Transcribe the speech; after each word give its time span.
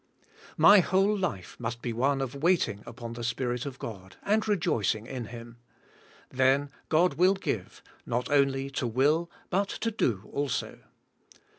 My 0.57 0.79
whole 0.79 1.15
life 1.15 1.55
must 1.59 1.83
be 1.83 1.93
one 1.93 2.21
of 2.21 2.33
waiting 2.33 2.79
upon 2.87 3.13
the 3.13 3.19
184 3.19 3.21
THE 3.21 3.23
SPIRITUAI. 3.23 3.53
LIFE. 3.53 3.59
Spirit 3.59 3.65
of 3.67 3.77
God 3.79 4.15
and 4.23 4.47
rejoicing 4.47 5.05
in 5.05 5.25
Him. 5.25 5.57
Then 6.31 6.71
God 6.89 7.13
will 7.19 7.35
give, 7.35 7.83
not 8.03 8.31
only 8.31 8.71
to 8.71 8.87
will 8.87 9.29
but 9.51 9.69
to 9.69 9.91
do, 9.91 10.27
also. 10.33 10.79